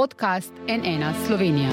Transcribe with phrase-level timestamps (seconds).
[0.00, 1.70] podcast NN Slovenija.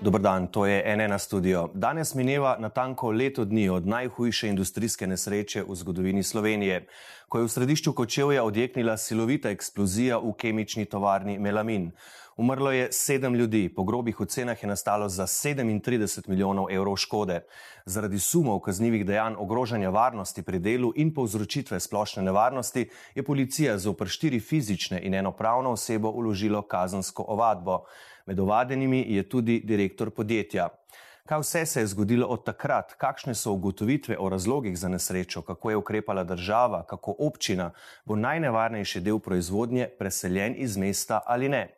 [0.00, 1.70] Dobr dan, to je NN studio.
[1.74, 6.86] Danes mineva natanko leto dni od najhujše industrijske nesreče v zgodovini Slovenije,
[7.28, 11.90] ko je v središču Kočevja odjeknila silovita eksplozija v kemični tovarni Melamin.
[12.38, 17.40] Umrlo je sedem ljudi, po grobih ocenah je nastalo za 37 milijonov evrov škode.
[17.84, 24.06] Zaradi sumov kaznjivih dejanj ogrožanja varnosti pri delu in povzročitve splošne nevarnosti je policija zopr
[24.06, 27.80] štiri fizične in eno pravno osebo uložilo kazensko ovadbo.
[28.26, 30.68] Med ovadenimi je tudi direktor podjetja.
[31.26, 35.70] Kaj vse se je zgodilo od takrat, kakšne so ugotovitve o razlogih za nesrečo, kako
[35.70, 37.72] je ukrepala država, kako občina
[38.04, 41.74] bo najnevarnejši del proizvodnje preseljen iz mesta ali ne.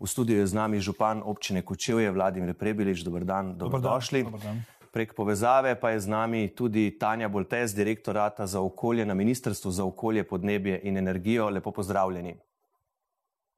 [0.00, 3.04] V studiu je z nami župan občine Kočevje, Vladimir Prebilič.
[3.04, 4.24] Dobr dan, dobrodošli.
[4.24, 4.64] Dobar dan.
[4.90, 9.84] Prek povezave pa je z nami tudi Tanja Boltes, direktorata za okolje na Ministrstvu za
[9.84, 11.50] okolje, podnebje in energijo.
[11.50, 12.34] Lepo pozdravljeni.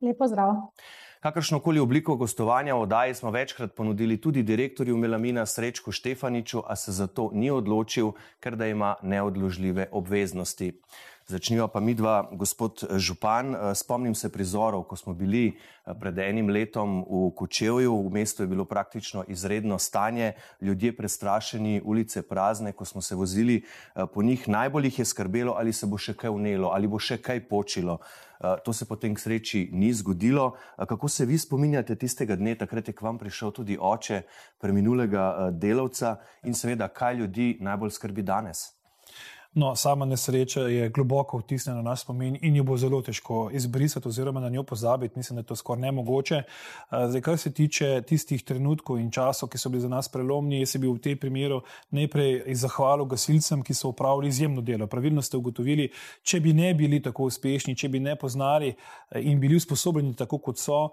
[0.03, 0.75] Lepo zdrav.
[1.23, 6.93] Kakršnokoli obliko gostovanja v oddaji smo večkrat ponudili tudi direktorju Melamina Srečku Štefaniču, a se
[6.93, 10.73] za to ni odločil, ker da ima neodložljive obveznosti.
[11.33, 13.57] Začniva pa mi dva, gospod Župan.
[13.73, 15.57] Spomnim se prizorov, ko smo bili
[16.01, 22.21] pred enim letom v Kočevju, v mestu je bilo praktično izredno stanje, ljudje prestrašeni, ulice
[22.23, 23.63] prazne, ko smo se vozili
[24.13, 27.17] po njih, najbolj jih je skrbelo, ali se bo še kaj vnelo, ali bo še
[27.17, 27.97] kaj počilo.
[28.65, 30.51] To se potem k sreči ni zgodilo.
[30.77, 34.21] Kako se vi spominjate tistega dne, takrat je k vam prišel tudi oče
[34.61, 38.82] preminulega delavca in seveda, kaj ljudi najbolj skrbi danes?
[39.55, 44.09] No, sama nesreča je globoko vtisnjena na naš spomin in jo bo zelo težko izbrisati,
[44.09, 45.19] oziroma na njo pozabiti.
[45.19, 46.43] Mislim, da je to skoraj nemogoče.
[47.09, 50.77] Zdaj, kar se tiče tistih trenutkov in časov, ki so bili za nas prelomni, jaz
[50.77, 54.87] bi v tem primeru najprej zahvalil gasilcem, ki so upravili izjemno delo.
[54.87, 55.91] Pravilno ste ugotovili,
[56.23, 58.73] če bi ne bili tako uspešni, če bi ne poznali
[59.21, 60.89] in bili usposobljeni tako, kot so,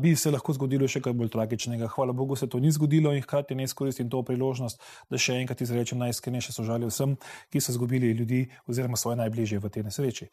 [0.00, 1.90] bi se lahko zgodilo še kaj bolj tragičnega.
[1.92, 4.80] Hvala Bogu, se to ni zgodilo in hkrati ne izkoristim to priložnost,
[5.10, 7.18] da še enkrat izrečem najiskrenejše sožalje vsem,
[7.52, 10.26] ki so zgubili ljudi oziroma svoje najbližje v tej nesreči.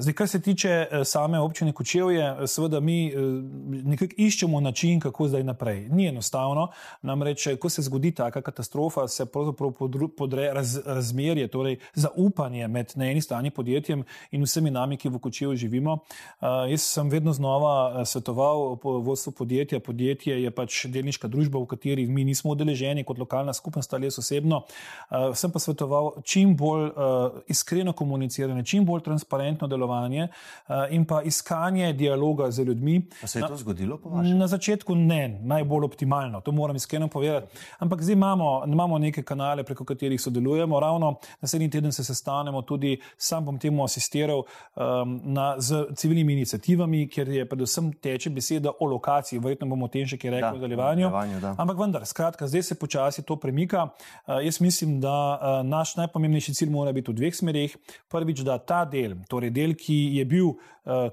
[0.00, 3.12] Zdaj, kar se tiče same občine Kočevje, seveda mi
[3.84, 5.88] nekako iščemo način, kako zdaj naprej.
[5.90, 6.68] Ni enostavno,
[7.02, 9.72] namreč, ko se zgodi taka katastrofa, se pravzaprav
[10.16, 15.18] podre raz, razmerje, torej zaupanje med na eni strani podjetjem in vsemi nami, ki v
[15.18, 15.98] Kočevju živimo.
[16.70, 19.80] Jaz sem vedno znova svetoval vodstvu podjetja.
[19.80, 24.18] Podjetje je pač delniška družba, v kateri mi nismo udeleženi kot lokalna skupnost ali jaz
[24.22, 24.62] osebno.
[25.34, 26.90] Sem pa svetoval čim bolj
[27.48, 30.28] iskreno komuniciranje, čim bolj transparentno delovanje sodelovanje
[30.90, 33.02] in pa iskanje dialoga z ljudmi.
[33.20, 34.38] Pa se je to zgodilo po vašem?
[34.38, 37.56] Na začetku ne, najbolj optimalno, to moram iskreno povedati.
[37.78, 40.80] Ampak zdaj imamo, imamo neke kanale, preko katerih sodelujemo.
[40.80, 47.08] Ravno naslednji teden se sestanemo tudi, sam bom temu asistiral um, na, z civilnimi inicijativami,
[47.08, 49.38] ker je predvsem teče beseda o lokaciji.
[49.38, 51.10] Verjetno bomo o tem še kaj rekli v nadaljevanju.
[51.56, 53.88] Ampak vendar, skratka, zdaj se počasi to premika.
[54.26, 57.76] Uh, jaz mislim, da uh, naš najpomembnejši cilj mora biti v dveh smerih.
[58.08, 60.58] Prvič, da ta del, torej del, ki je bil uh,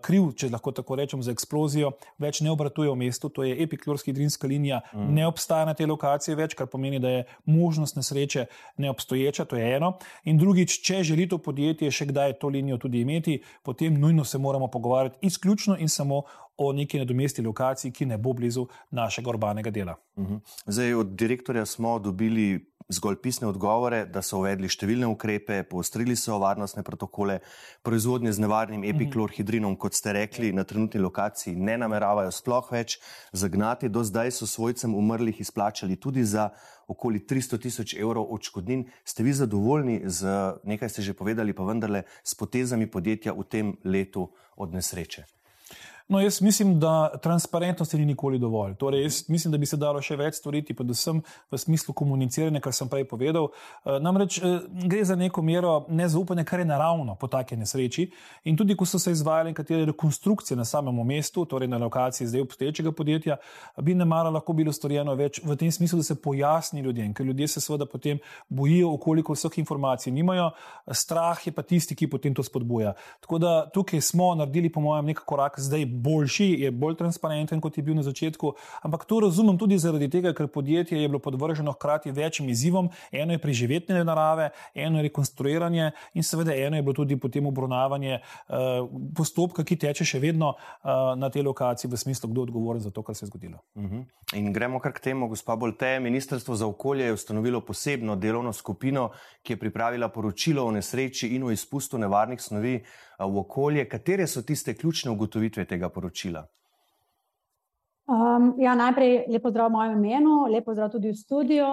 [0.01, 1.91] kriv, če lahko tako rečem, za eksplozijo,
[2.21, 5.09] več ne obratuje v mestu, to je epiklorska hidrinska linija, mm.
[5.15, 8.45] ne obstaja na tej lokaciji več, kar pomeni, da je možnost nesreče
[8.77, 9.95] neobstoječa, to je eno.
[10.25, 14.39] In drugič, če želi to podjetje še kdaj to linijo tudi imeti, potem nujno se
[14.41, 16.23] moramo pogovarjati izključno in samo
[16.57, 19.97] o neki nadomesti lokaciji, ki ne bo blizu našega urbanega dela.
[20.19, 20.39] Mhm.
[20.65, 26.37] Zdaj, od direktorja smo dobili zgolj pisne odgovore, da so uvedli številne ukrepe, poostrili so
[26.41, 27.39] varnostne protokole,
[27.85, 28.91] proizvodnje z nevarnim mhm.
[29.65, 32.99] Epiklorhidrinom, kot ste rekli, na trenutni lokaciji ne nameravajo sploh več
[33.33, 33.89] zagnati.
[33.89, 36.49] Do zdaj so svojcem umrlih izplačali tudi za
[36.87, 38.85] okoli 300 tisoč evrov odškodnin.
[39.03, 40.27] Ste vi zadovoljni z
[40.63, 45.25] nekaj, ste že povedali, pa vendarle s potezami podjetja v tem letu od nesreče?
[46.07, 48.75] No, jaz mislim, da transparentnosti ni nikoli dovolj.
[48.75, 51.17] Torej, mislim, da bi se dalo še več storiti, predvsem
[51.51, 53.47] v smislu komuniciranja, kar sem prej povedal.
[54.05, 54.37] Namreč
[54.85, 58.05] gre za neko mero nezaupanja, kar je naravno po taki nesreči.
[58.45, 62.45] In tudi, ko so se izvajale nekatere rekonstrukcije na samem mestu, torej na lokaciji zdaj
[62.45, 63.39] obstoječega podjetja,
[63.81, 67.25] bi ne mara lahko bilo storjeno več v tem smislu, da se pojasni ljudem, ker
[67.25, 70.51] ljudje se seveda potem bojijo, koliko vseh informacij nimajo.
[70.85, 72.93] Strah je pa tisti, ki potem to spodbuja.
[73.25, 77.77] Tako da tukaj smo naredili, po mojem, nek korak zdaj boljši, je bolj transparenten, kot
[77.77, 78.53] je bil na začetku.
[78.83, 82.89] Ampak to razumem tudi zaradi tega, ker podjetje je bilo podvrženo hkrati večjim izzivom.
[83.11, 88.19] Eno je preživetne narave, eno je rekonstruiranje in seveda eno je bilo tudi potem obravnavanje
[88.19, 92.81] uh, postopka, ki teče še vedno uh, na tej lokaciji, v smislu, kdo je odgovoren
[92.81, 93.59] za to, kar se je zgodilo.
[93.75, 93.95] Uh mhm.
[93.95, 94.05] -huh.
[94.33, 95.99] In gremo kar k temu, gospa Bolte.
[95.99, 99.11] Ministrstvo za okolje je ustanovilo posebno delovno skupino,
[99.43, 102.83] ki je pripravila poročilo o nesreči in o izpustu nevarnih snovi
[103.19, 103.87] v okolje.
[103.89, 106.45] Katere so tiste ključne ugotovitve tega poročila?
[108.05, 111.65] Um, ja, najprej lepo zdrav v mojem imenu, lepo zdrav tudi v studiu.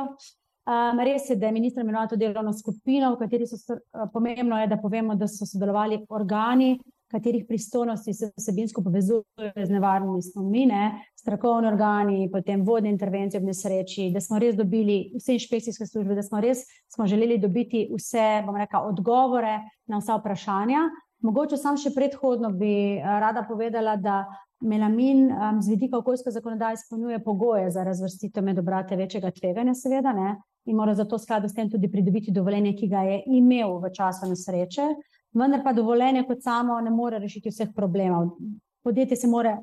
[0.62, 4.60] Um, res je, da je ministr imenoval to delovno skupino, v kateri so uh, pomembno,
[4.62, 6.76] je, da povemo, da so sodelovali organi,
[7.12, 10.84] katerih pristojnosti se vsebinsko povezujejo z nevarnimi snovmi, ne?
[11.20, 16.22] strokovni organi, potem vodne intervencije v nesreči, da smo res dobili vse inšpekcijske službe, da
[16.22, 20.88] smo res smo želeli dobiti vse, bom rekla, odgovore na vsa vprašanja.
[21.22, 24.24] Mogoče sam še predhodno bi eh, rada povedala, da
[24.62, 30.12] melamin um, z vidika okoljske zakonodaje izpolnjuje pogoje za razvrstitev med obrate večjega tveganja, seveda,
[30.12, 30.36] ne?
[30.64, 34.28] in mora zato skladu s tem tudi pridobiti dovoljenje, ki ga je imel v času
[34.30, 34.84] nesreče,
[35.34, 38.36] vendar pa dovoljenje kot samo ne more rešiti vseh problemov.
[38.86, 39.56] Podjetje se mora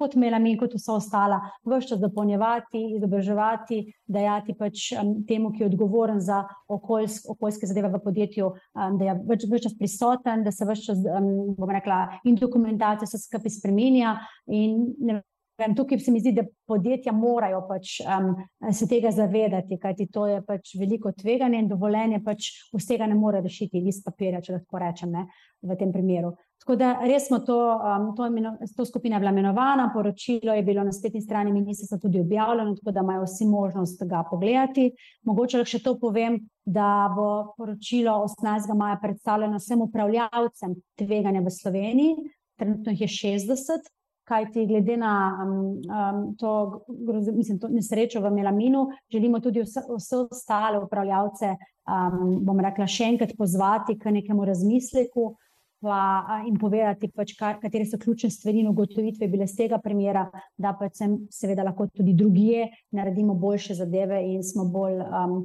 [0.00, 3.80] kot melamin, kot vsa ostala, vse čas dopolnjevati, izobraževati,
[4.10, 6.42] dajati pač um, temu, ki je odgovoren za
[6.72, 10.90] okoljsk, okoljske zadeve v podjetju, um, da je več, več čas prisoten, da se vse
[10.90, 14.16] čas, um, bom rekla, in dokumentacija se skupaj spremenja.
[14.48, 15.20] In,
[15.60, 18.30] Vem, tukaj se mi zdi, da podjetja morajo pač, um,
[18.72, 23.42] se tega zavedati, kajti to je pač veliko tveganje in dovoljenje pač vsega ne more
[23.44, 25.26] rešiti, list papirja, če lahko rečem, ne,
[25.60, 26.32] v tem primeru.
[26.60, 30.84] Tako da res smo to, um, to, imeno, to skupina bila imenovana, poročilo je bilo
[30.84, 34.90] na spletni strani ministrstva tudi objavljeno, tako da imajo vsi možnost ga pogledati.
[35.24, 38.76] Mogoče lahko še to povem, da bo poročilo 18.
[38.76, 42.14] maja predstavljeno vsem upravljavcem tveganja v Sloveniji,
[42.60, 43.10] trenutno jih je
[43.40, 43.88] 60
[44.30, 45.12] kajti glede na
[45.42, 45.52] um,
[45.90, 46.84] um, to,
[47.32, 53.08] mislim, to nesrečo v melaminu, želimo tudi vse, vse ostale upravljavce, um, bom rekla, še
[53.14, 55.32] enkrat pozvati k nekemu razmisleku.
[55.80, 60.26] Pa, in povedati, pač, katere so ključne stvari in ugotovitve bile z tega primera,
[60.60, 65.38] da pač sem, seveda, lahko tudi druge naredimo boljše zadeve in smo bolj, um,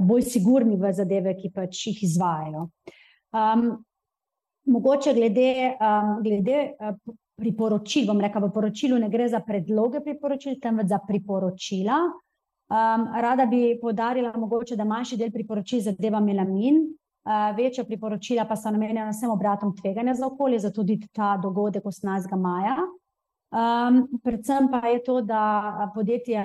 [0.00, 2.64] bolj sigurni v zadeve, ki pač jih izvajajo.
[3.36, 3.68] Um,
[4.72, 6.58] mogoče glede, um, glede
[7.36, 8.08] priporočil.
[8.08, 12.00] Bom rekla, v poročilu ne gre za predloge priporočil, temveč za priporočila.
[12.72, 17.05] Um, rada bi podarila, mogoče, da manjši del priporočil zadeva melamin, uh,
[17.56, 22.36] večja priporočila pa so namenjena vsem obratom tveganja za okolje, zato tudi ta dogodek 18.
[22.36, 22.76] maja.
[23.46, 26.42] Um, predvsem pa je to, da podjetja,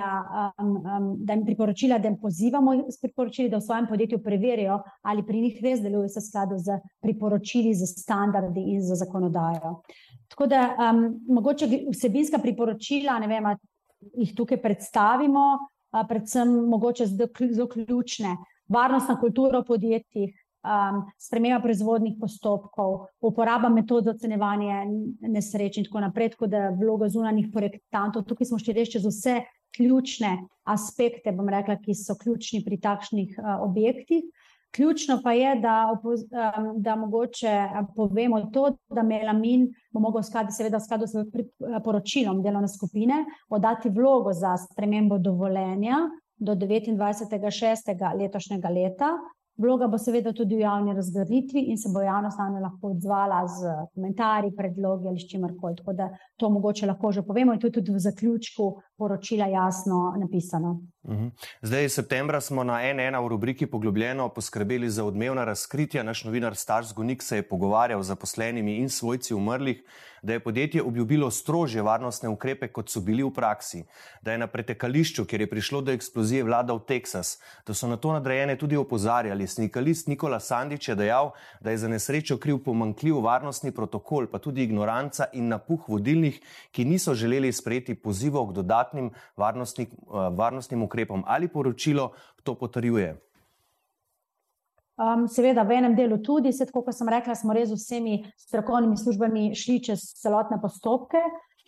[0.62, 4.78] um, um, da jim priporočila, da jim pozivamo s priporočili, da v svojem podjetju preverijo,
[5.02, 9.82] ali pri njih res delujejo v skladu z priporočili, z standardi in z zakonodajo.
[10.30, 13.50] Tako da um, mogoče vsebinska priporočila, ne vem,
[14.22, 18.36] jih tukaj predstavimo, uh, predvsem mogoče zelo ključne.
[18.72, 24.84] Varnostna kultura v podjetjih, um, sprememba proizvodnih postopkov, uporaba metod za ocenevanje
[25.20, 28.26] nesreč in tako naprej, tako da vloga zunanjih projektantov.
[28.28, 29.36] Tukaj smo šli reči z vse
[29.76, 30.36] ključne
[30.68, 34.24] aspekte, bom rekla, ki so ključni pri takšnih uh, objektih.
[34.72, 40.80] Ključno pa je, da, um, da mogoče povemo to, da melamin bo mogel skladiti, seveda,
[40.80, 45.98] v skladu s poročilom delovne skupine, oddati vlogo za spremembo dovoljenja
[46.36, 48.16] do 29.6.
[48.18, 49.12] letošnjega leta,
[49.56, 53.42] Vloga bo seveda tudi v javni razgraditvi in se bo javnost na njo lahko odzvala
[53.46, 55.76] z komentarji, predlogi ali s čimerkoli.
[55.76, 60.14] Tako da to mogoče lahko že povemo in to je tudi v zaključku poročila jasno
[60.18, 60.80] napisano.
[61.08, 61.28] Mhm.
[61.62, 66.02] Zdaj, septembra smo na NN v rubriki Poglobljeno poskrbeli za odmevna razkritja.
[66.02, 69.82] Naš novinar Stars Gonik se je pogovarjal z zaposlenimi in svojci umrlih
[70.22, 73.84] da je podjetje obljubilo strožje varnostne ukrepe, kot so bili v praksi,
[74.22, 78.12] da je na pretekališču, kjer je prišlo do eksplozije, vladal Teksas, da so na to
[78.12, 79.46] nadrejene tudi opozarjali.
[79.46, 84.62] Snikalist Nikola Sandič je dejal, da je za nesrečo kriv pomankljiv varnostni protokol, pa tudi
[84.62, 86.38] ignoranca in napuh vodilnih,
[86.70, 90.91] ki niso želeli sprejeti pozivov k dodatnim varnostnim, eh, varnostnim ukrepom.
[91.26, 93.16] Ali poročilo to potrjuje?
[95.02, 98.98] Um, seveda, v enem delu tudi, se, kot sem rekla, smo res z vsemi strokovnimi
[99.00, 101.22] službami šli čez celotne postopke.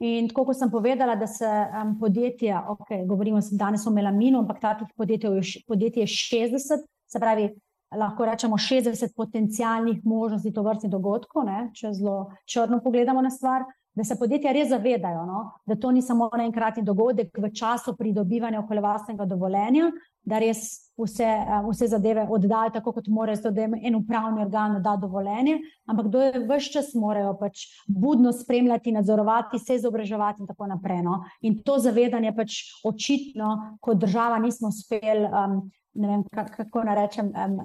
[0.04, 4.60] In tako kot sem povedala, da se um, podjetja, okay, govorimo danes o melaminu, ampak
[4.60, 7.48] takih podjetij je 60, se pravi,
[7.94, 13.64] lahko rečemo, 60 potencijalnih možnosti to vrstnih dogodkov, ne, če zelo črno pogledamo na stvar.
[13.94, 18.64] Da se podjetja res zavedajo, no, da to ni samo enkratni dogodek v času pridobivanja
[18.64, 19.92] okoljevarstvenega dovoljenja,
[20.26, 20.64] da res
[20.98, 21.28] vse,
[21.68, 26.24] vse zadeve oddajo tako, kot morajo, da jim en upravni organ da dovoljenje, ampak do
[26.24, 31.02] je vse čas morajo pač budno spremljati, nadzorovati, se izobraževati in tako naprej.
[31.06, 31.20] No.
[31.46, 35.30] In to zavedanje pač očitno, kot država nismo uspeli.
[35.30, 35.60] Um,
[35.94, 36.24] ne vem,
[36.56, 37.58] kako naj rečem, um,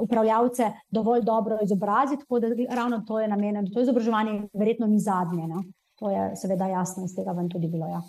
[0.00, 3.68] upravljavce dovolj dobro izobraziti, tako da ravno to je namenjeno.
[3.74, 5.48] To izobraževanje verjetno ni zadnje.
[5.48, 5.64] No?
[5.98, 7.86] To je seveda jasno, iz tega vam tudi bilo.
[7.86, 8.02] Ja.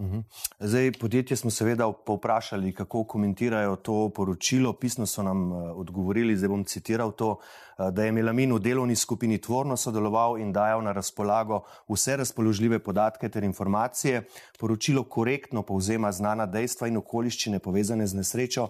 [0.00, 0.18] Mhm.
[0.58, 4.72] Zdaj, podjetje smo seveda povprašali, kako komentirajo to poročilo.
[4.72, 8.96] Pisno so nam uh, odgovorili, zdaj bom citiral to, uh, da je Melamin v delovni
[8.96, 14.24] skupini tvorno sodeloval in dajal na razpolago vse razpoložljive podatke ter informacije.
[14.60, 18.68] Poročilo korektno povzema znana dejstva in okoliščine povezane z nesrečo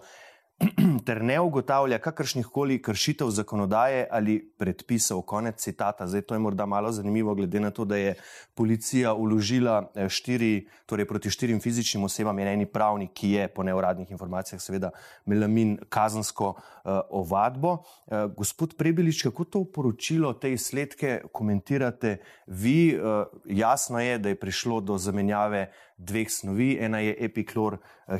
[1.06, 5.22] ter ne ugotavlja kakršnih koli kršitev zakonodaje ali predpisov.
[5.22, 6.06] Konec citata.
[6.06, 8.14] Zdaj, to je morda malo zanimivo, glede na to, da je
[8.54, 13.62] policija uložila eh, štiri, torej proti štirim fizičnim osebam in eni pravni, ki je po
[13.62, 14.90] neuradnih informacijah seveda
[15.26, 17.72] melamin kazansko uh, ovadbo.
[17.72, 22.98] Uh, gospod Prebelič, kako to poročilo, te izsledke komentirate vi?
[22.98, 27.76] Uh, jasno je, da je prišlo do zamenjave dveh snovi, ena je epiklor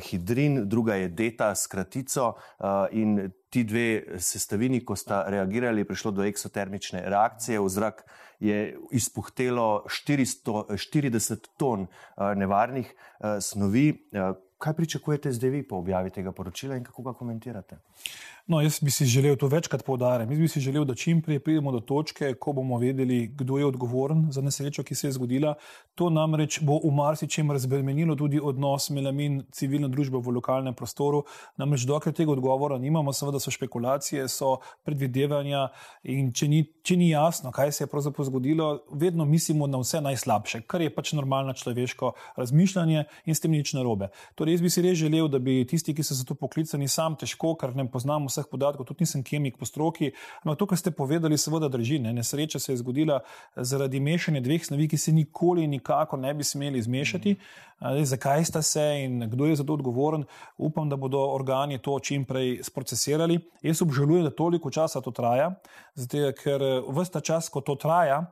[0.09, 2.30] hidrin, druga je deta s kratico
[2.91, 8.03] in ti dve sestavini, ko sta reagirali, prišlo do eksotermične reakcije, v zrak
[8.39, 12.93] je izpuhtelo 440 ton nevarnih
[13.41, 13.91] snovi.
[14.61, 17.77] Kaj pričakujete zdaj vi po objavi tega poročila in kako ga komentirate?
[18.47, 20.33] No, jaz bi si želel to večkrat poudariti.
[20.33, 23.65] Jaz bi si želel, da čim prej pridemo do točke, ko bomo vedeli, kdo je
[23.65, 25.53] odgovoren za nesrečo, ki se je zgodila.
[25.95, 31.23] To namreč bo v marsičem razbremenilo tudi odnos melamin civilne družbe v lokalnem prostoru.
[31.57, 35.67] Namreč dokler tega odgovora nimamo, seveda so špekulacije, so predvidevanja
[36.03, 40.01] in če ni, če ni jasno, kaj se je pravzaprav zgodilo, vedno mislimo na vse
[40.01, 44.09] najslabše, kar je pač normalno človeško razmišljanje in s tem nič narobe.
[44.35, 47.15] Torej, jaz bi si res želel, da bi tisti, ki so za to poklicani, sam
[47.19, 50.13] težko, ker ne poznamo vseh podatkov, tudi nisem kemik po stroki.
[50.41, 51.99] Ampak to, kar ste povedali, seveda drži.
[51.99, 52.13] Ne?
[52.15, 53.19] Nesreča se je zgodila
[53.55, 57.35] zaradi mešanja dveh snovi, ki se nikoli nikako ne bi smeli zmešati.
[57.35, 57.71] Mm.
[57.81, 60.23] Zakaj sta se in kdo je za to odgovoren?
[60.57, 63.39] Upam, da bodo organi to čim prej sprocesirali.
[63.61, 65.55] Jaz obžalujem, da toliko časa to traja,
[65.95, 68.25] zato, ker vsta čas, ko to traja,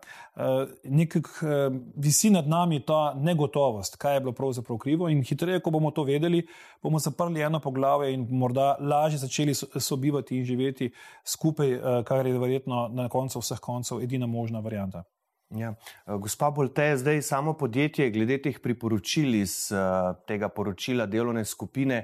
[0.83, 1.57] nekako
[1.95, 5.09] visi nad nami ta negotovost, kaj je bilo pravzaprav krivo.
[5.09, 6.45] In hitreje, ko bomo to vedeli,
[6.83, 9.53] bomo zaprli eno poglavje in morda lažje začeli
[9.89, 10.91] sobivati in živeti
[11.25, 15.03] skupaj, eh, kar je verjetno na koncu vseh koncev edina možna varijanta.
[15.49, 15.73] Ja.
[16.05, 22.03] Eh, gospa Bolte, zdaj samo podjetje, glede teh priporočil iz uh, tega poročila delovne skupine,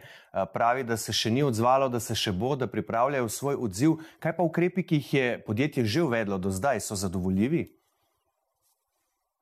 [0.53, 3.99] pravi, da se še ni odzvalo, da se še bo, da pripravljajo svoj odziv.
[4.19, 7.67] Kaj pa ukrepi, ki jih je podjetje že uvedlo do zdaj, so zadovoljivi?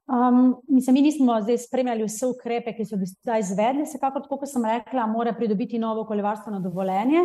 [0.04, 3.88] Um, mislim, mi nismo zdaj spremljali vse ukrepe, ki so zdaj izvedli.
[3.88, 7.24] Vsekakor, kot sem rekla, mora pridobiti novo okoljevarstveno dovoljenje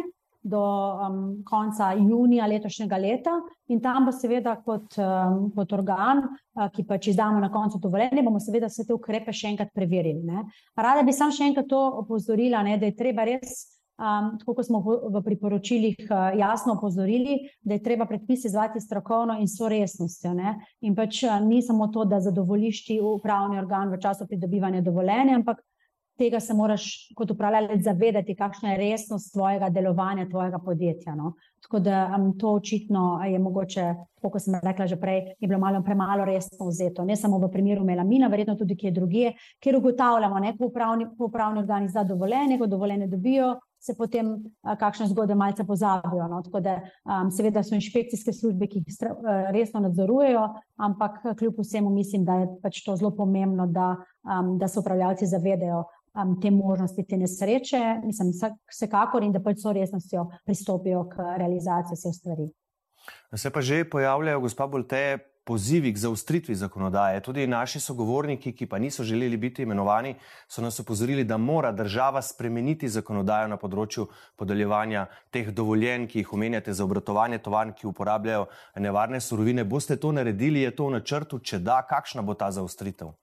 [0.49, 3.37] do um, konca junija letošnjega leta.
[3.69, 8.25] In tam bo seveda kot, um, kot organ, uh, ki pač izdamo na koncu dovoljenje,
[8.25, 10.25] bomo seveda vse te ukrepe še enkrat preverili.
[10.25, 10.47] Ne.
[10.77, 13.61] Rada bi sam še enkrat to opozorila, ne, da je treba res,
[14.01, 18.81] um, tako kot smo v, v priporočilih uh, jasno opozorili, da je treba predpise izvati
[18.81, 20.33] strokovno in so resnostjo.
[20.39, 20.59] Ne.
[20.81, 25.37] In pač uh, ni samo to, da zadovoljiš ti upravni organ v času pridobivanja dovoljenja,
[25.37, 25.61] ampak
[26.19, 26.85] tega se moraš
[27.17, 31.15] kot upravljalec zavedati, kakšna je resnost tvojega delovanja, tvojega podjetja.
[31.15, 31.35] No?
[31.63, 35.83] Tako da um, to očitno je mogoče, kot sem rekla že prej, je bilo malo
[35.83, 37.05] premalo resno vzeto.
[37.05, 41.89] Ne samo v primeru melamina, verjetno tudi kje drugje, kjer ugotavljamo, da ko upravni organi
[41.89, 43.59] za dovoljenje, ko dovoljenje dobijo.
[43.81, 44.33] Se potem
[44.63, 46.25] a, kakšne zgodbe malce pozabijo.
[46.29, 46.41] No?
[46.43, 50.49] Tako da, um, seveda, so inšpekcijske službe, ki jih stra, uh, resno nadzorujejo,
[50.83, 53.93] ampak kljub vsemu mislim, da je pač to zelo pomembno, da,
[54.27, 55.85] um, da se upravljalci zavedajo,
[56.23, 58.33] um, te možnosti, te nesreče, mislim,
[58.71, 62.49] vsekakor in da pač so resnostjo pristopijo k realizaciji vseh stvari.
[63.35, 67.23] Se pa že pojavljajo, gospa Bolte, pozivi k zaustritvi zakonodaje.
[67.25, 70.15] Tudi naši sogovorniki, ki pa niso želeli biti imenovani,
[70.49, 74.05] so nas opozorili, da mora država spremeniti zakonodajo na področju
[74.37, 78.45] podeljevanja teh dovoljenj, ki jih omenjate za obratovanje tovarn, ki uporabljajo
[78.77, 79.65] nevarne surovine.
[79.65, 83.17] Boste to naredili, je to v načrtu, če da, kakšna bo ta zaustritev?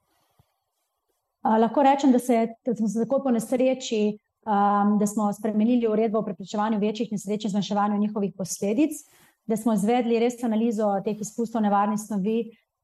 [1.60, 6.18] Lahko rečem, da, se, da smo se tako po nesreči, um, da smo spremenili uredbo
[6.18, 9.02] o preprečevanju večjih nesreč in zmanjševanju njihovih posledic,
[9.46, 12.38] da smo izvedli res analizo teh izpustov nevarnih snovi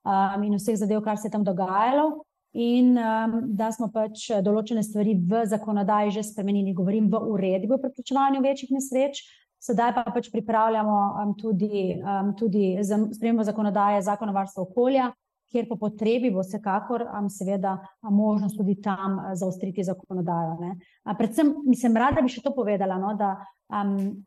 [0.04, 2.22] um, in vseh zadev, kar se je tam dogajalo.
[2.52, 7.80] In um, da smo pač določene stvari v zakonodaji že spremenili, govorim v uredbi o
[7.80, 9.24] preprečevanju večjih nesreč.
[9.62, 15.12] sedaj pa pač pripravljamo um, tudi, um, tudi spremembo zakonodaje, zakon o varstvu okolja,
[15.52, 20.58] kjer po potrebi bo vsekakor um, seveda možnost tudi tam uh, zaostriti zakonodajo.
[20.60, 20.76] Ne.
[21.18, 23.36] Predvsem, mislim, rada bi še to povedala, no, da
[23.68, 24.22] um,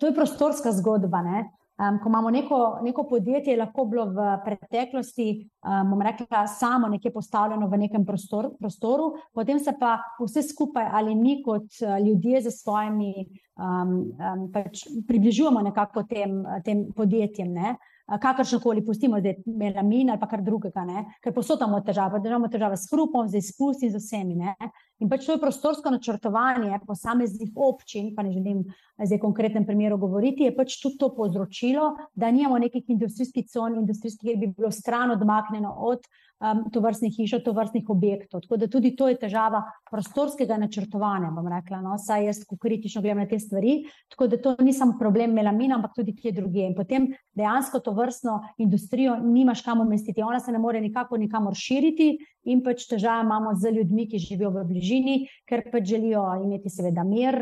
[0.00, 1.22] to je prostorska zgodba.
[1.22, 1.48] Ne.
[1.80, 5.28] Um, ko imamo neko, neko podjetje, lahko bilo v preteklosti,
[5.64, 10.90] um, bomo rekla, samo nekje postavljeno v nekem prostor, prostoru, potem se pa vse skupaj
[10.92, 17.52] ali mi kot uh, ljudje z svojimi um, um, pač približujemo nekako tem, tem podjetjem.
[17.56, 17.74] Ne?
[18.18, 21.04] Kakršno koli pustimo, zdaj melamin ali kar drugega, ne?
[21.22, 24.36] ker posodamo težave, da imamo težave s hrupom, z izpusti in z vsemi.
[24.36, 24.54] Ne?
[25.02, 28.62] In pač to je prostorsko načrtovanje posameznih občin, pa ne želim
[29.02, 33.80] zdaj v konkretnem primeru govoriti, je pač tudi to povzročilo, da nimamo nekih industrijskih con,
[33.80, 38.44] industrijskih, ki bi bilo stran odmaknjeno od um, to vrstnih hiš, to vrstnih objektov.
[38.44, 43.22] Tako da tudi to je težava prostorskega načrtovanja, bom rekla, no, saj jaz, kritično gledam
[43.24, 43.80] na te stvari,
[44.12, 46.66] tako da to ni samo problem melamina, ampak tudi kje druge.
[46.66, 51.58] In potem dejansko to vrstno industrijo nimaš kam umestiti, ona se ne more nikako nikamor
[51.58, 55.16] širiti, in pač težave imamo z ljudmi, ki živijo v bližini,
[55.48, 57.38] ker pač želijo imeti, seveda, mir,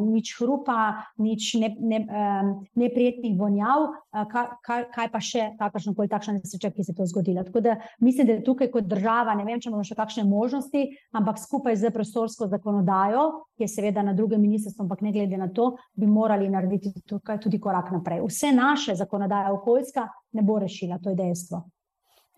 [0.00, 3.88] nič hrupa, nič neprijetnih ne, ne vonjav,
[4.32, 7.46] kaj, kaj pa še, kakršno koli takšno nesreča, ki se je to zgodila.
[7.48, 10.84] Tako da mislim, da tukaj kot država, ne vem, če imamo še kakšne možnosti,
[11.16, 15.48] ampak skupaj z prostorsko zakonodajo, ki je seveda na drugem ministrstvu, ampak ne glede na
[15.52, 18.24] to, bi morali narediti tukaj tudi korak naprej.
[18.28, 21.64] Vse naše zakonodaje okoljska ne bo rešila, to je dejstvo.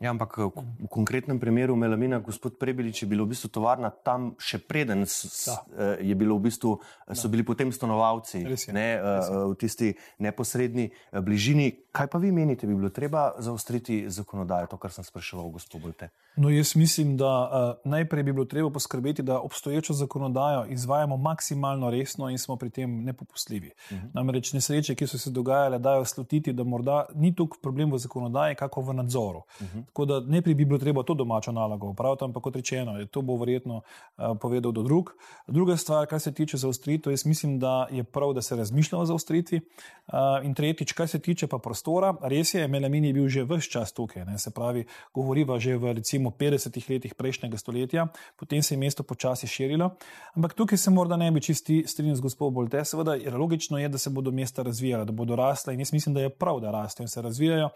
[0.02, 0.50] Ja, ampak v,
[0.84, 5.46] v konkretnem primeru melamina, gospod Prebelič, je bilo v bistvu tovarna tam še preden s,
[5.46, 6.82] uh, je bilo v bistvu,
[7.14, 8.42] so bili potem stanovalci
[8.74, 11.83] ne, v tisti neposredni bližini.
[11.94, 16.08] Kaj pa vi menite, bi bilo treba zaostriti zakonodajo, to, kar sem spraševal, gospod Bolte?
[16.36, 21.90] No, jaz mislim, da uh, najprej bi bilo treba poskrbeti, da obstoječo zakonodajo izvajamo maksimalno
[21.90, 23.70] resno in smo pri tem nepopustljivi.
[23.90, 24.06] Uh mhm.
[24.06, 24.10] -huh.
[24.14, 28.54] Namreč nesreče, ki so se dogajale, dajo slutiti, da morda ni tukaj problem v zakonodaji,
[28.54, 29.38] kako v nadzoru.
[29.38, 29.78] Uh mhm.
[29.78, 29.86] -huh.
[29.86, 33.36] Tako da najprej bi bilo treba to domačo nalogo upraviti, ampak kot rečeno, to bo
[33.36, 35.10] verjetno uh, povedal do drug.
[35.46, 39.06] Druga stvar, kar se tiče zaostritve, jaz mislim, da je prav, da se razmišlja o
[39.06, 39.60] zaostritvi.
[40.06, 41.83] Uh, in tretjič, kar se tiče pa prostora,
[42.22, 44.38] res je, melamin je bil že vse čas tukaj, ne?
[44.38, 49.46] se pravi, govoriva že v recimo 50 letih prejšnjega stoletja, potem se je mesto počasi
[49.46, 49.90] širilo.
[50.34, 53.88] Ampak tukaj se morda ne bi čisti strinjal z gospodom Bolte, seveda je logično, je,
[53.88, 56.70] da se bodo mesta razvijala, da bodo rasla in jaz mislim, da je prav, da
[56.70, 57.70] rastejo in se razvijajo.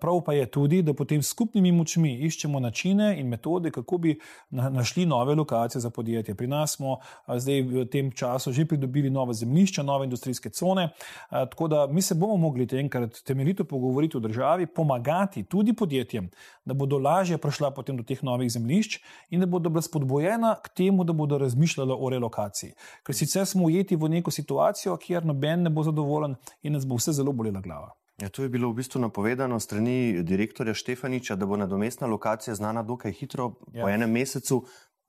[0.00, 4.14] Prav pa je tudi, da potem skupaj skupnimi močmi iščemo načine in metode, kako bi
[4.50, 6.34] našli nove lokacije za podjetje.
[6.34, 10.88] Pri nas smo zdaj v tem času že pridobili nove zemljišča, nove industrijske cone.
[11.30, 16.30] Tako da mi se bomo mogli enkrat temeljito pogovoriti o državi, pomagati tudi podjetjem,
[16.64, 19.00] da bodo lažje prišla potem do teh novih zemljišč
[19.30, 22.72] in da bodo bila spodbojena k temu, da bodo razmišljala o relokaciji.
[23.02, 27.00] Ker sicer smo ujeti v neko situacijo, kjer noben ne bo zadovoljen in nas bo
[27.00, 27.90] vse zelo bolela glava.
[28.22, 32.82] Ja, to je bilo v bistvu napovedano strani direktorja Štefaniča, da bo nadomestna lokacija znana
[32.82, 33.82] dokaj hitro, ja.
[33.82, 34.62] po enem mesecu.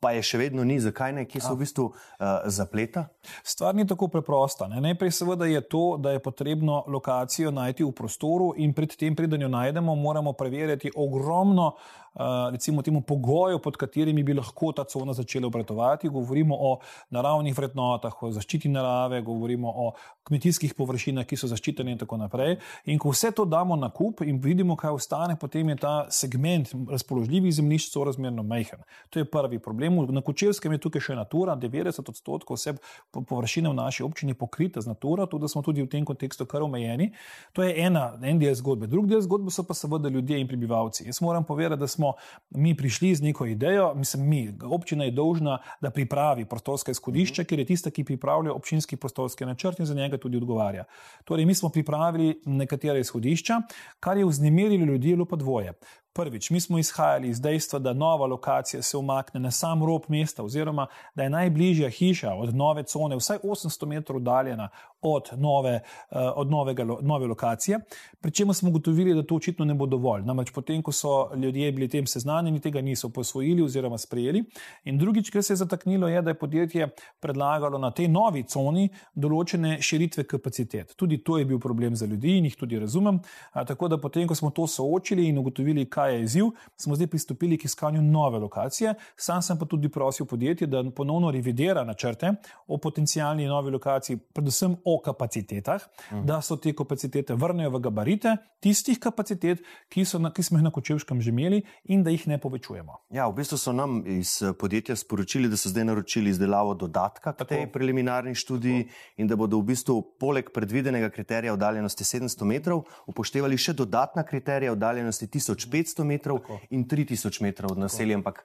[0.04, 3.08] Pa je še vedno ni, zakaj ne, ki so v bistvu uh, zapleta?
[3.39, 4.68] Stvar ni tako preprosta.
[4.68, 4.84] Ne.
[4.84, 9.52] Najprej, seveda, je to, da je potrebno lokacijo najti v prostoru, in predtem, preden jo
[9.54, 12.03] najdemo, moramo preveriti ogromno uh,
[12.52, 16.10] recimo temu pogoju, pod katerimi bi lahko ta cona začela obratovati.
[16.10, 19.91] Govorimo o naravnih vrednotah, o zaščiti narave, govorimo o
[20.23, 22.58] kmetijskih površinah, ki so zaščitene in tako naprej.
[22.86, 26.71] In ko vse to damo na kup in vidimo, kaj ostane, potem je ta segment
[26.89, 28.84] razpoložljivih zemljišč sorazmerno majhen.
[29.10, 29.99] To je prvi problem.
[30.13, 32.76] Na Kočevskem je tukaj še natura, 90 odstotkov vse
[33.12, 37.12] površine v naši občini pokrita z natura, tudi smo tudi v tem kontekstu kar omejeni.
[37.54, 38.88] To je ena, en del zgodbe.
[38.88, 41.08] Drugi del zgodbe so pa seveda ljudje in prebivalci.
[41.08, 42.13] Jaz moram povedati, da smo smo
[42.50, 47.50] mi prišli z neko idejo, mislim, mi, občina je dolžna, da pripravi prostorske izhodišče, mhm.
[47.50, 50.84] ker je tista, ki pripravlja občinski prostorski načrt in za njega tudi odgovarja.
[51.24, 53.62] Torej, mi smo pripravili nekatere izhodišča,
[54.00, 55.74] kar je vznemirilo ljudi, je bilo pa dvoje.
[56.15, 60.43] Prvič, mi smo izhajali iz dejstva, da nova lokacija se umakne na sam rob mesta,
[60.43, 64.69] oziroma da je najbližja hiša od nove cone, vsaj 800 metrov oddaljena
[65.02, 67.80] od, nove, uh, od novega, nove lokacije.
[68.21, 70.21] Pričemu smo ugotovili, da to očitno ne bo dovolj.
[70.21, 74.43] Namreč potem, ko so ljudje bili tem seznanjeni, tega niso posvojili oziroma sprejeli.
[74.84, 78.89] In drugič, kar se je zataknilo, je, da je podjetje predlagalo na tej novi coni
[79.15, 80.93] določene širitve kapacitet.
[80.95, 83.19] Tudi to je bil problem za ljudi in jih tudi razumem.
[83.54, 86.46] Tako da potem, ko smo to soočili in ugotovili, kaj kaj je izziv,
[86.78, 88.94] smo zdaj pristopili k iskanju nove lokacije.
[89.16, 92.34] Sam sem pa tudi prosil podjetje, da ponovno revidira načrte
[92.68, 96.26] o potencijalni novi lokaciji, predvsem o kapacitetah, mm.
[96.26, 99.60] da so te kapacitete vrnejo v gabarite tistih kapacitet,
[99.92, 101.62] ki, na, ki smo jih na Kočevskem že imeli
[101.92, 102.96] in da jih ne povečujemo.
[103.12, 107.34] Ja, v bistvu so nam iz eh, podjetja sporočili, da so zdaj naročili izdelavo dodatka
[107.36, 109.00] k tej preliminarni študiji Tako.
[109.18, 114.72] in da bodo v bistvu poleg predvidenega kriterija oddaljenosti 700 metrov upoštevali še dodatna kriterija
[114.72, 116.60] oddaljenosti 1500 metrov Tako.
[116.69, 118.17] in 3000 metrov od naselja.
[118.17, 118.41] Ampak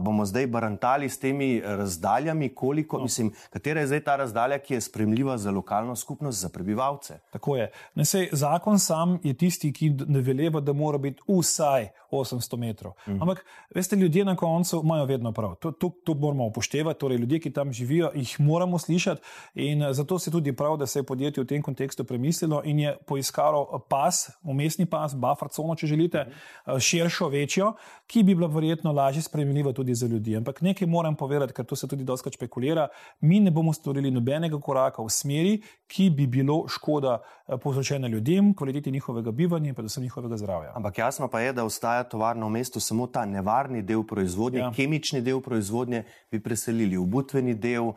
[0.00, 3.02] bomo zdaj barantali s temi razdaljami, koliko, no.
[3.02, 7.18] mislim, katera je zdaj ta razdalja, ki je spremljiva za lokalno skupnost, za prebivalce?
[7.30, 7.70] Tako je.
[7.94, 12.92] Ne, sej, zakon sam je tisti, ki ne veleva, da mora biti vsaj 800 metrov.
[13.06, 13.22] Mm.
[13.22, 15.54] Ampak, veste, ljudje na koncu imajo vedno prav.
[15.54, 17.00] To, to, to moramo upoštevati.
[17.00, 19.22] Torej, ljudje, ki tam živijo, jih moramo slišati.
[19.54, 22.96] In zato se tudi prav, da se je podjetje v tem kontekstu premislilo in je
[23.06, 26.78] poiskalo pas, umestni pas, buffer cono, če želite, mm.
[26.84, 27.72] Širšo, večjo,
[28.06, 30.36] ki bi bila verjetno lažje sprejemljiva tudi za ljudi.
[30.36, 32.88] Ampak nekaj moram povedati, ker to se tudi dosta špekulira.
[33.20, 35.54] Mi ne bomo storili nobenega koraka v smeri,
[35.86, 40.72] ki bi bilo škoda eh, povzročena ljudem, kvaliteti njihovega bivanja in predvsem njihovega zdravja.
[40.74, 44.72] Ampak jasno pa je, da ostaja tovarna v mestu samo ta nevarni del proizvodnje, ja.
[44.76, 47.94] kemični del proizvodnje bi preselili v butveni del.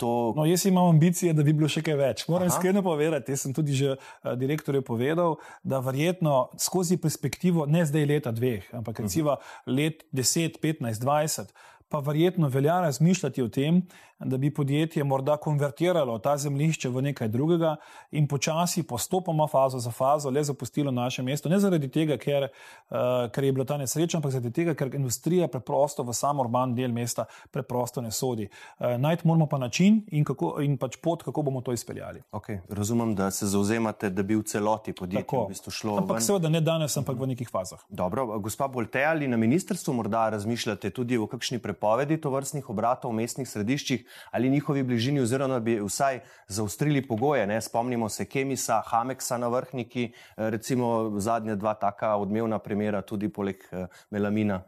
[0.00, 0.32] To...
[0.36, 2.22] No, jaz imam ambicije, da bi bilo še kaj več.
[2.32, 7.84] Moram iskreno povedati, jaz sem tudi že uh, direktorju povedal, da verjetno skozi perspektivo, ne
[7.84, 9.36] zdaj leta dveh, ampak recimo
[9.68, 11.52] let 10, 15, 20,
[11.92, 13.82] pa verjetno velja razmišljati o tem,
[14.18, 17.76] da bi podjetje morda konvertiralo ta zemljišče v nekaj drugega
[18.10, 21.48] in počasi, postopoma, fazo za fazo, le zapustilo naše mesto.
[21.48, 22.48] Ne zaradi tega, ker,
[22.90, 22.96] uh,
[23.32, 26.92] ker je bila ta nesreča, ampak zaradi tega, ker industrija preprosto v sam urban del
[26.92, 28.48] mesta preprosto ne sodi.
[28.78, 32.22] Uh, Najti moramo pa način in, kako, in pač pot, kako bomo to izpeljali.
[32.32, 32.58] Okay.
[32.68, 35.98] Razumem, da se zauzemate, da bi v celoti podjetje v bistvu šlo.
[36.00, 36.24] Ampak ven.
[36.24, 37.84] seveda ne danes, ampak v nekih fazah.
[37.88, 43.20] Dobro, gospa Bolte, ali na ministrstvu morda razmišljate tudi o kakšni prepovedi tovrstnih obratov v
[43.20, 44.05] mestnih središčih?
[44.30, 47.46] Ali njihovi bližini, oziroma bi vsaj zaustrili pogoje.
[47.46, 47.60] Ne?
[47.60, 50.04] Spomnimo se Kemisa, Hameksa na vrhniki,
[50.36, 54.62] eh, recimo zadnja dva taka odmevna primera, tudi poleg eh, melamina.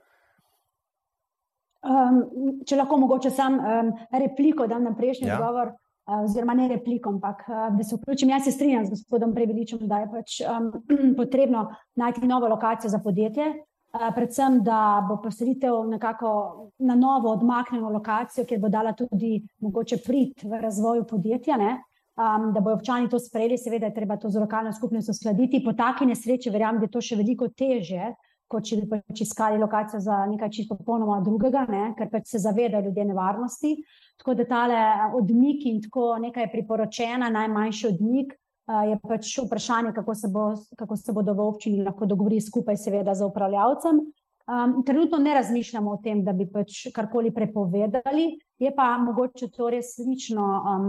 [1.78, 2.24] Um,
[2.66, 5.36] če lahko mogoče sam um, repliko dam na prejšnji ja.
[5.36, 8.32] odgovor, uh, oziroma ne repliko, ampak da se vključim.
[8.34, 10.72] Jaz se strinjam z gospodom Preveličem, da je pač um,
[11.20, 17.90] potrebno najti novo lokacijo za podjetje, Eh, predvsem, da bo poselitev nekako na novo odmaknjeno
[17.90, 23.18] lokacijo, kjer bo dala tudi mogoče prid v razvoju podjetja, um, da bo občani to
[23.18, 25.62] sprejeli, seveda je treba to z lokalno skupnostjo skladiti.
[25.64, 28.12] Po taki nesreči verjamem, da je to še veliko teže,
[28.48, 31.92] kot če bi pač iskali lokacijo za nekaj čisto popolnoma drugega, ne?
[31.96, 33.74] ker pač se zavedajo ljudje nevarnosti.
[34.18, 34.78] Tako da tale
[35.14, 38.32] odmik in tako nekaj priporočena, najmanjši odmik,
[38.68, 43.14] je pač vprašanje, kako se, bo, kako se bodo v občini lahko dogovorili skupaj, seveda,
[43.14, 44.00] z upravljavcem.
[44.48, 49.70] Um, trenutno ne razmišljamo o tem, da bi pač karkoli prepovedali, je pa mogoče to
[49.70, 50.86] resnično um,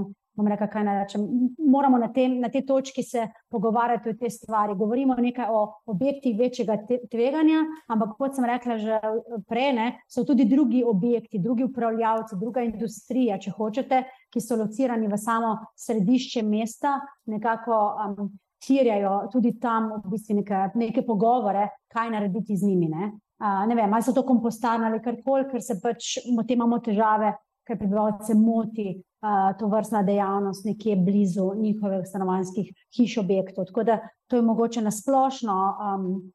[0.48, 1.24] rekel, kaj naj rečem.
[1.68, 4.76] Moramo na, tem, na tej točki se pogovarjati o tej stvari.
[4.76, 6.78] Govorimo nekaj o objektih večjega
[7.12, 9.00] tveganja, ampak kot sem rekla že
[9.48, 15.08] prej, ne, so tudi drugi objekti, drugi upravljavci, druga industrija, če hočete, ki so locirani
[15.08, 17.82] v samo središče mesta, nekako.
[18.06, 22.90] Um, Tirjajo tudi tam v bistvu neke, neke pogovore, kaj narediti z njimi.
[22.92, 23.06] Ne,
[23.40, 27.32] uh, ne vem, ali so to kompostarne ali karkoli, ker se pač imamo težave,
[27.70, 33.70] ker prebivalce moti uh, to vrstna dejavnost nekje blizu njihovih stanovanjskih hiš objektov.
[33.70, 36.32] Tako da to je mogoče nasplošno um,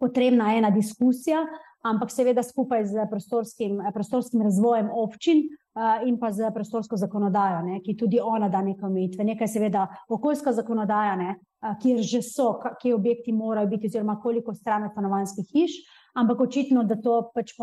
[0.00, 1.44] potrebna ena diskusija,
[1.84, 5.48] ampak seveda skupaj z prostorskim, prostorskim razvojem občin.
[6.04, 9.24] In pa z prostorsko zakonodajo, ne, ki tudi ona da neke omejitve.
[9.24, 11.36] Nekaj je seveda okoljska zakonodaja, ne,
[11.82, 16.84] kjer že so, kje objekti morajo biti, oziroma koliko stran stanovanjskih hiš, uh, ampak očitno,
[16.84, 17.54] da to pač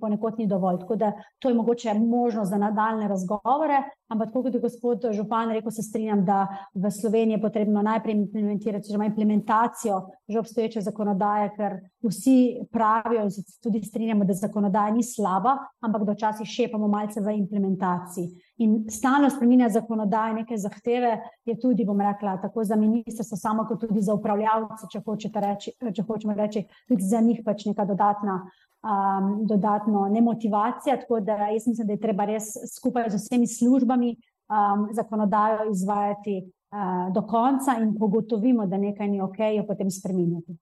[0.00, 0.80] ponekod ni dovolj.
[0.80, 5.70] Tako da to je mogoče možnost za nadaljne razgovore, ampak kot je gospod Župan rekel,
[5.70, 11.72] se strinjam, da v Sloveniji je potrebno najprej implementirati, oziroma implementacijo že obstoječe zakonodaje, ker
[12.06, 17.20] vsi pravijo in se tudi strinjamo, da zakonodaja ni slaba, ampak da včasih šepamo malce
[17.20, 18.28] v implementaciji.
[18.60, 21.14] In stalno spremenjanje zakonodaje, neke zahteve,
[21.48, 25.00] je tudi, bom rekla, tako za ministrstvo, samo kot tudi za upravljavce, če,
[25.34, 28.36] reči, če hočemo reči, tudi za njih pač neka dodatna,
[28.84, 30.98] um, dodatna nemotivacija.
[31.00, 36.42] Tako da jaz mislim, da je treba res skupaj z vsemi službami um, zakonodajo izvajati
[36.44, 40.58] uh, do konca in pogotovimo, da nekaj ni ok, jo potem spremenjati.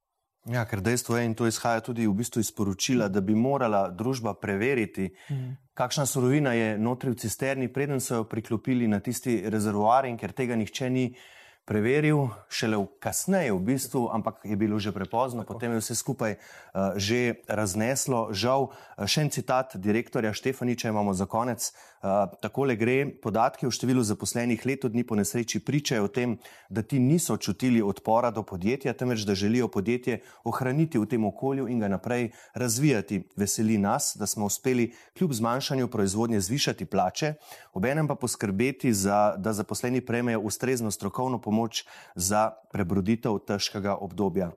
[0.46, 3.88] Ja, ker dejstvo je, in to izhaja tudi v bistvu iz poročila, da bi morala
[3.90, 5.48] družba preveriti, mm.
[5.74, 10.33] kakšna surovina je notri v cisterni, preden so jo priklopili na tisti rezervoar, in ker
[10.33, 11.11] tega nihče ni
[11.68, 15.52] preveril, šele kasneje, v bistvu, ampak je bilo že prepozno, Tako.
[15.52, 18.33] potem je vse skupaj uh, že razneslo.
[18.33, 21.68] Žal, uh, še en citat direktorja Štefaniča imamo za konec.
[21.98, 26.38] Uh, takole gre: Podatki o številu zaposlenih leto dni po nesreči pričajo o tem,
[26.72, 31.68] da ti niso čutili odpora do podjetja, temveč da želijo podjetje ohraniti v tem okolju
[31.68, 33.26] in ga naprej razvijati.
[33.37, 37.35] Veseli nas, da smo uspeli kljub zmanjšanju proizvodnje zvišati plače,
[37.74, 44.53] obenem pa poskrbeti, za, da zaposleni prejmejo ustrezno strokovno pomoč pomoč za prebroditev težkega obdobja.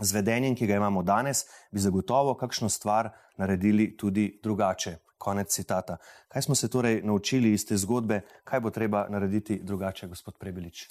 [0.00, 4.96] Z vedenjem, ki ga imamo danes, bi zagotovo kakšno stvar naredili tudi drugače.
[5.20, 5.98] Konec citata.
[6.32, 10.86] Kaj smo se torej naučili iz te zgodbe, kaj bo treba narediti drugače, gospod Prebelič?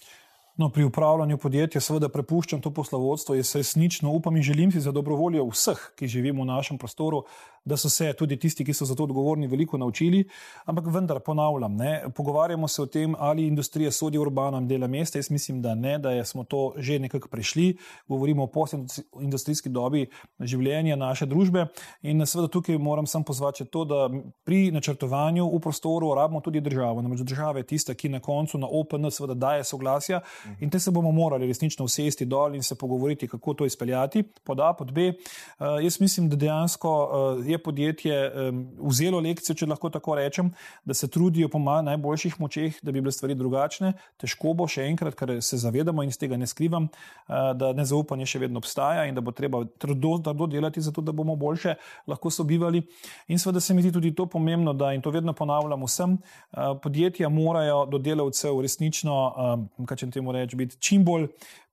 [0.60, 3.40] No, pri upravljanju podjetja seveda prepuščam to poslovodstvo.
[3.40, 7.24] Jaz resnično upam in želim si za dobrovoljo vseh, ki živimo v našem prostoru,
[7.66, 10.24] da so se tudi tisti, ki so za to odgovorni, veliko naučili.
[10.66, 15.20] Ampak vendar ponavljam, ne, pogovarjamo se o tem, ali industrija sodi v urbanem delu mesta.
[15.20, 17.78] Jaz mislim, da ne, da smo to že nekako prešli.
[18.08, 20.06] Govorimo o postindustrijski dobi
[20.40, 21.68] življenja naše družbe.
[22.02, 24.10] In seveda tukaj moram sam pozvati to, da
[24.44, 27.02] pri načrtovanju v prostoru rabimo tudi državo.
[27.02, 30.22] Namreč država je tista, ki na koncu na OPN seveda daje soglasja
[30.60, 34.24] in te se bomo morali resnično usesti dol in se pogovoriti, kako to izpeljati.
[34.44, 35.10] Pod A, pod B.
[35.10, 40.52] Uh, jaz mislim, da dejansko uh, je podjetje um, vzelo lekcijo, če lahko tako rečem,
[40.86, 43.94] da se trudijo po najboljših močeh, da bi bile stvari drugačne.
[44.22, 48.28] Težko bo še enkrat, ker se zavedamo in iz tega ne skrivam, uh, da nezaupanje
[48.34, 51.76] še vedno obstaja in da bo treba trdo, trdo delati, zato da bomo boljše
[52.08, 52.84] lahko sobivali.
[53.28, 56.76] In seveda se mi zdi tudi to pomembno, da in to vedno ponavljam vsem, uh,
[56.84, 61.30] podjetja morajo do delavcev resnično, uh, kaj če temu reči, biti čim bolj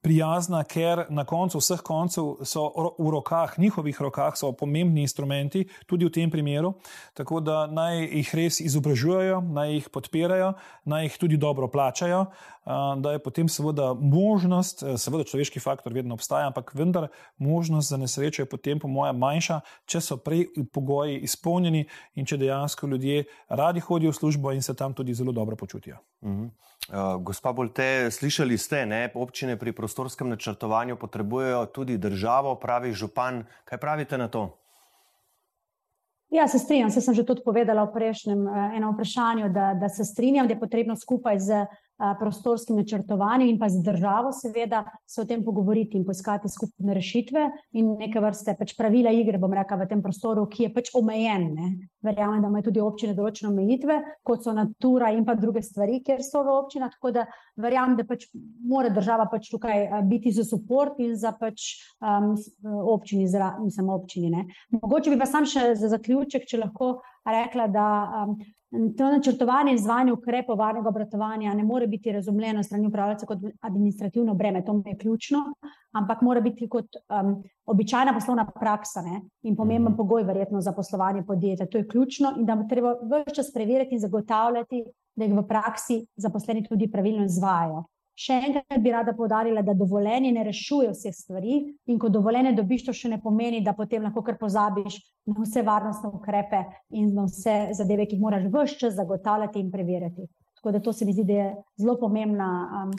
[0.07, 6.07] prijazna, ker na koncu vseh koncev so v rokah, njihovih rokah so pomembni instrumenti, tudi
[6.07, 6.77] v tem primeru.
[7.19, 10.53] Tako da naj jih res izobražujejo, naj jih podpirajo,
[10.87, 12.29] naj jih tudi dobro plačajo,
[13.03, 18.43] da je potem seveda možnost, seveda človeški faktor vedno obstaja, ampak vendar možnost za nesrečo
[18.43, 21.83] je potem, po mojem, manjša, če so prej pogoji izpolnjeni
[22.15, 25.99] in če dejansko ljudje radi hodijo v službo in se tam tudi zelo dobro počutijo.
[26.23, 26.47] Mhm.
[26.87, 33.45] Uh, gospa Bolte, slišali ste, da občine pri prostorskem načrtovanju potrebujejo tudi državo, pravi župan.
[33.65, 34.59] Kaj pravite na to?
[36.29, 36.91] Ja, se strinjam.
[36.91, 40.61] Se sem že tudi povedala v prejšnjem uh, vprašanju, da, da se strinjam, da je
[40.61, 41.86] potrebno skupaj z uh,
[42.21, 47.47] prostorskim načrtovanjem in pa z državo, seveda, se o tem pogovoriti in poiskati skupne rešitve
[47.81, 51.47] in neke vrste pač pravila igre, bom rekla, v tem prostoru, ki je pač omejen.
[51.57, 51.71] Ne.
[52.05, 56.23] Verjamem, da imajo tudi občine določene omejitve, kot so natura in pa druge stvari, kjer
[56.25, 56.93] so v občinah.
[56.97, 57.27] Tako da
[57.61, 58.29] verjamem, da pač
[58.69, 62.35] mora država pač tukaj biti za podpor in za pač um,
[62.93, 64.31] občini, za, mislim, občini.
[64.31, 64.47] Ne.
[64.77, 66.99] Mogoče bi pa sam še za zaključek, če lahko
[67.33, 67.89] rekla, da.
[68.27, 68.39] Um,
[68.99, 74.35] To načrtovanje in izvajanje ukrepov varnega obratovanja ne more biti razumljeno strani upravljalca kot administrativno
[74.35, 75.39] breme, to je ključno,
[75.93, 79.21] ampak mora biti kot um, običajna poslovna praksa ne?
[79.43, 79.97] in pomemben mhm.
[79.97, 81.67] pogoj, verjetno, za poslovanje podjetja.
[81.67, 84.85] To je ključno in da bo treba vse čas preveriti in zagotavljati,
[85.17, 87.85] da jih v praksi zaposleni tudi pravilno izvajajo.
[88.17, 91.59] Še enkrat bi rada povdarila, da dovoljenje ne rešuje vseh stvari,
[91.93, 94.97] in ko dovoljenje dobiš, to še ne pomeni, da potem lahko kar pozabiš
[95.29, 96.63] na vse varnostne ukrepe
[96.97, 100.29] in na vse zadeve, ki jih moraš vse čas zagotavljati in preverjati.
[100.57, 102.49] Tako da to se mi zdi, da je zelo pomembna
[102.81, 102.95] um,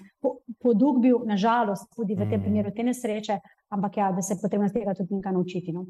[0.61, 2.43] podug bil, nažalost, tudi v tem mm.
[2.45, 3.39] primeru te nesreče,
[3.73, 5.73] ampak ja, da se je potrebno z tega tudi nekaj naučiti.
[5.73, 5.87] No?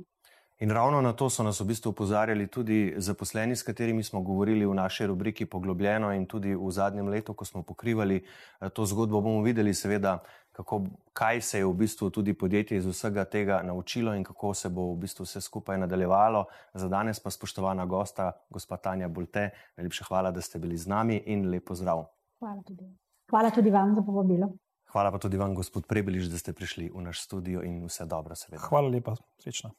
[0.59, 4.65] In ravno na to so nas v bistvu upozarjali tudi zaposleni, s katerimi smo govorili
[4.65, 9.21] v naši rubriki Poglobljeno in tudi v zadnjem letu, ko smo pokrivali eh, to zgodbo,
[9.21, 10.17] bomo videli, seveda,
[10.51, 10.81] kako,
[11.13, 14.89] kaj se je v bistvu tudi podjetje iz vsega tega naučilo in kako se bo
[14.93, 16.45] v bistvu vse skupaj nadaljevalo.
[16.73, 21.21] Za danes pa spoštovana gosta, gospa Tanja Bolte, najlepša hvala, da ste bili z nami
[21.25, 22.07] in lepo zdrav.
[22.39, 22.89] Hvala tudi.
[23.29, 24.49] Hvala tudi vam za povabilo.
[24.89, 28.35] Hvala pa tudi vam, gospod Prebeliš, da ste prišli v naš studio in vse dobro,
[28.35, 28.63] seveda.
[28.65, 29.77] Hvala lepa, srečno.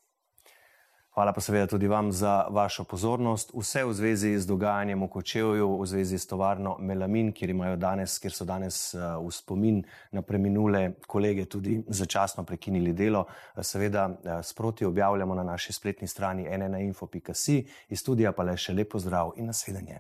[1.19, 3.51] Hvala pa seveda tudi vam za vašo pozornost.
[3.55, 8.33] Vse v zvezi z dogajanjem v Kočevju, v zvezi s tovarno Melamin, kjer, danes, kjer
[8.33, 14.43] so danes eh, v spomin na preminule kolege tudi začasno prekinili delo, eh, seveda eh,
[14.43, 17.67] sproti objavljamo na naši spletni strani nnainfo.si.
[17.89, 19.99] Iz studija pa le še lepo zdrav in naslednje.